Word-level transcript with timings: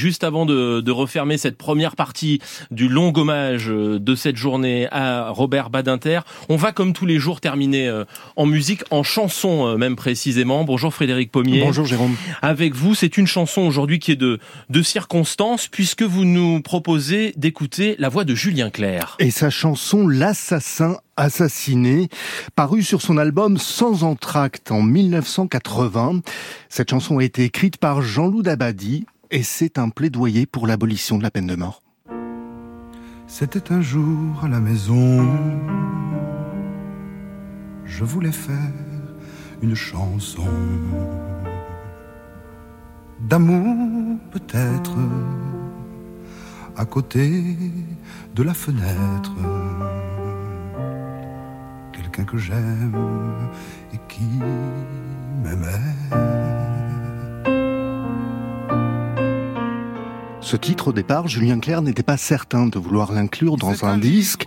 juste 0.00 0.24
avant 0.24 0.46
de, 0.46 0.80
de 0.80 0.90
refermer 0.90 1.36
cette 1.36 1.58
première 1.58 1.94
partie 1.94 2.40
du 2.70 2.88
long 2.88 3.12
hommage 3.14 3.66
de 3.66 4.14
cette 4.14 4.36
journée 4.36 4.88
à 4.90 5.28
Robert 5.28 5.68
Badinter, 5.68 6.20
on 6.48 6.56
va 6.56 6.72
comme 6.72 6.94
tous 6.94 7.06
les 7.06 7.18
jours 7.18 7.40
terminer 7.40 7.90
en 8.36 8.46
musique, 8.46 8.82
en 8.90 9.02
chanson 9.02 9.76
même 9.76 9.96
précisément. 9.96 10.64
Bonjour 10.64 10.94
Frédéric 10.94 11.30
Pommier. 11.30 11.60
Bonjour 11.60 11.84
Jérôme. 11.84 12.16
Avec 12.40 12.74
vous, 12.74 12.94
c'est 12.94 13.18
une 13.18 13.26
chanson 13.26 13.62
aujourd'hui 13.62 13.98
qui 13.98 14.12
est 14.12 14.16
de, 14.16 14.38
de 14.70 14.82
circonstance 14.82 15.68
puisque 15.68 16.02
vous 16.02 16.24
nous 16.24 16.62
proposez 16.62 17.34
d'écouter 17.36 17.96
la 17.98 18.08
voix 18.08 18.24
de 18.24 18.34
Julien 18.34 18.70
Clerc. 18.70 19.16
Et 19.18 19.30
sa 19.30 19.50
chanson 19.50 20.08
L'assassin 20.08 20.96
assassiné, 21.16 22.08
paru 22.56 22.82
sur 22.82 23.02
son 23.02 23.18
album 23.18 23.58
Sans 23.58 24.04
entracte 24.04 24.70
en 24.70 24.82
1980. 24.82 26.22
Cette 26.68 26.90
chanson 26.90 27.18
a 27.18 27.24
été 27.24 27.44
écrite 27.44 27.76
par 27.76 28.00
Jean-Loup 28.00 28.42
Dabadi 28.42 29.04
et 29.30 29.42
c'est 29.42 29.78
un 29.78 29.88
plaidoyer 29.90 30.46
pour 30.46 30.66
l'abolition 30.66 31.18
de 31.18 31.22
la 31.22 31.30
peine 31.30 31.46
de 31.46 31.56
mort. 31.56 31.82
C'était 33.26 33.72
un 33.72 33.80
jour 33.80 34.42
à 34.42 34.48
la 34.48 34.58
maison, 34.58 35.24
je 37.84 38.04
voulais 38.04 38.32
faire 38.32 38.72
une 39.62 39.74
chanson 39.74 40.48
d'amour 43.20 44.18
peut-être 44.32 44.96
à 46.76 46.84
côté 46.84 47.56
de 48.34 48.42
la 48.42 48.54
fenêtre 48.54 49.32
quelqu'un 51.92 52.24
que 52.24 52.38
j'aime 52.38 53.49
Ce 60.42 60.56
titre, 60.56 60.88
au 60.88 60.92
départ, 60.92 61.28
Julien 61.28 61.60
Clerc 61.60 61.82
n'était 61.82 62.02
pas 62.02 62.16
certain 62.16 62.66
de 62.66 62.78
vouloir 62.78 63.12
l'inclure 63.12 63.56
dans 63.56 63.84
un 63.84 63.98
disque. 63.98 64.46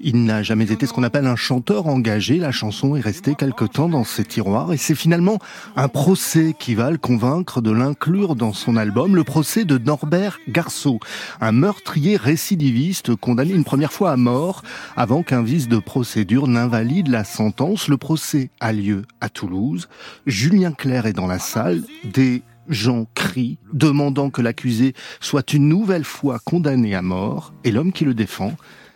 Il 0.00 0.24
n'a 0.24 0.42
jamais 0.42 0.72
été 0.72 0.84
ce 0.84 0.92
qu'on 0.92 1.04
appelle 1.04 1.28
un 1.28 1.36
chanteur 1.36 1.86
engagé. 1.86 2.38
La 2.38 2.50
chanson 2.50 2.96
est 2.96 3.00
restée 3.00 3.36
quelque 3.36 3.64
temps 3.64 3.88
dans 3.88 4.02
ses 4.02 4.24
tiroirs 4.24 4.72
et 4.72 4.76
c'est 4.76 4.96
finalement 4.96 5.38
un 5.76 5.86
procès 5.86 6.56
qui 6.58 6.74
va 6.74 6.90
le 6.90 6.98
convaincre 6.98 7.60
de 7.60 7.70
l'inclure 7.70 8.34
dans 8.34 8.52
son 8.52 8.76
album, 8.76 9.14
le 9.14 9.22
procès 9.22 9.64
de 9.64 9.78
Norbert 9.78 10.40
Garceau, 10.48 10.98
un 11.40 11.52
meurtrier 11.52 12.16
récidiviste 12.16 13.14
condamné 13.14 13.52
une 13.52 13.62
première 13.62 13.92
fois 13.92 14.10
à 14.10 14.16
mort 14.16 14.62
avant 14.96 15.22
qu'un 15.22 15.42
vice 15.42 15.68
de 15.68 15.78
procédure 15.78 16.48
n'invalide 16.48 17.06
la 17.06 17.22
sentence. 17.22 17.86
Le 17.86 17.96
procès 17.96 18.50
a 18.58 18.72
lieu 18.72 19.02
à 19.20 19.28
Toulouse. 19.28 19.88
Julien 20.26 20.72
Clerc 20.72 21.06
est 21.06 21.12
dans 21.12 21.28
la 21.28 21.38
salle. 21.38 21.84
Des 22.12 22.42
gens 22.68 23.06
crient, 23.14 23.58
demandant 23.72 24.30
que 24.30 24.42
l'accusé 24.42 24.94
soit 25.20 25.52
une 25.52 25.68
nouvelle 25.68 26.04
fois 26.04 26.38
condamné 26.44 26.94
à 26.94 27.02
mort, 27.02 27.52
et 27.64 27.70
l'homme 27.70 27.92
qui 27.92 28.04
le 28.04 28.14
défend 28.14 28.52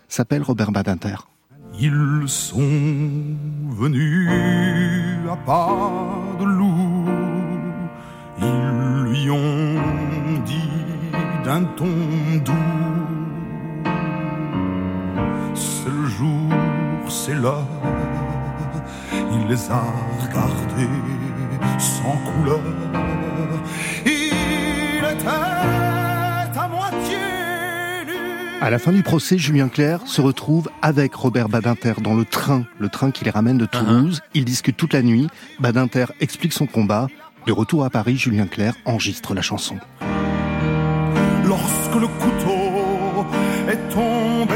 s'appelle 0.09 0.43
Robert 0.43 0.73
Badinter. 0.73 1.17
Ils 1.79 2.25
sont 2.27 2.61
venus 3.69 4.29
à 5.31 5.37
pas 5.37 6.23
de 6.39 6.45
loup, 6.45 7.05
ils 8.39 9.03
lui 9.11 9.31
ont 9.31 9.75
dit 10.47 10.71
d'un 11.45 11.65
ton 11.65 11.87
doux, 12.45 12.53
c'est 15.55 15.91
le 15.91 16.07
jour, 16.07 16.51
c'est 17.09 17.35
l'heure, 17.35 17.67
il 19.13 19.47
les 19.49 19.71
a 19.71 19.83
regardés 20.23 20.89
sans 21.79 22.17
couleur, 22.33 22.61
il 24.05 25.05
était 25.05 25.27
À 28.67 28.71
la 28.71 28.79
fin 28.79 28.91
du 28.91 29.03
procès, 29.03 29.37
Julien 29.39 29.69
Clerc 29.69 30.01
se 30.07 30.21
retrouve 30.21 30.69
avec 30.83 31.15
Robert 31.15 31.49
Badinter 31.49 31.93
dans 32.01 32.15
le 32.15 32.25
train, 32.25 32.65
le 32.79 32.89
train 32.89 33.11
qui 33.11 33.25
les 33.25 33.31
ramène 33.31 33.59
de 33.59 33.67
Toulouse. 33.67 34.21
Uh-huh. 34.21 34.31
Ils 34.35 34.45
discutent 34.45 34.77
toute 34.77 34.95
la 34.95 35.03
nuit. 35.03 35.29
Badinter 35.61 36.07
explique 36.21 36.53
son 36.53 36.67
combat. 36.67 37.07
De 37.47 37.53
retour 37.53 37.85
à 37.85 37.91
Paris, 37.91 38.17
Julien 38.17 38.47
Clerc 38.47 38.75
enregistre 38.85 39.35
la 39.35 39.43
chanson. 39.43 39.77
Lorsque 41.45 41.95
le 41.95 42.09
couteau 42.09 43.27
est 43.69 43.89
tombé, 43.95 44.55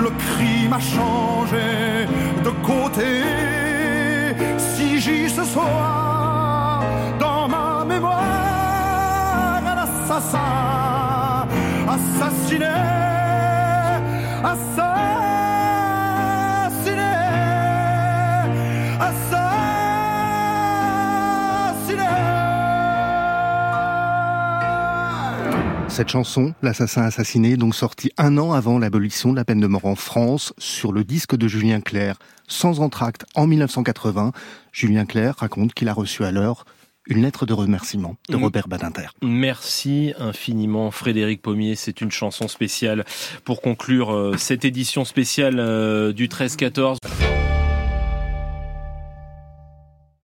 le 0.00 0.10
crime 0.10 0.72
a 0.72 0.80
changé 0.80 2.06
de 2.42 2.50
côté. 2.66 3.22
Si 4.58 4.98
j'y 5.00 5.28
ce 5.28 5.44
soir, 5.44 6.13
assassin 10.14 11.48
assassiné, 11.88 12.66
assassiné, 14.44 14.94
assassiné. 19.00 19.34
Cette 25.88 26.08
chanson, 26.08 26.54
L'assassin 26.62 27.02
assassiné, 27.02 27.56
donc 27.56 27.74
sortie 27.74 28.12
un 28.16 28.38
an 28.38 28.52
avant 28.52 28.78
l'abolition 28.78 29.32
de 29.32 29.36
la 29.36 29.44
peine 29.44 29.60
de 29.60 29.66
mort 29.66 29.84
en 29.84 29.96
France, 29.96 30.52
sur 30.58 30.92
le 30.92 31.02
disque 31.02 31.34
de 31.36 31.48
Julien 31.48 31.80
Clerc, 31.80 32.18
sans 32.46 32.78
entracte 32.80 33.24
en 33.34 33.48
1980. 33.48 34.30
Julien 34.72 35.06
Clerc 35.06 35.36
raconte 35.38 35.74
qu'il 35.74 35.88
a 35.88 35.92
reçu 35.92 36.24
alors 36.24 36.64
une 37.06 37.22
lettre 37.22 37.46
de 37.46 37.52
remerciement 37.52 38.16
de 38.28 38.36
mm. 38.36 38.42
Robert 38.42 38.68
Badinter. 38.68 39.08
Merci 39.22 40.14
infiniment 40.18 40.90
Frédéric 40.90 41.42
Pommier, 41.42 41.74
c'est 41.74 42.00
une 42.00 42.10
chanson 42.10 42.48
spéciale 42.48 43.04
pour 43.44 43.60
conclure 43.60 44.12
euh, 44.12 44.36
cette 44.36 44.64
édition 44.64 45.04
spéciale 45.04 45.58
euh, 45.58 46.12
du 46.12 46.28
13-14. 46.28 46.98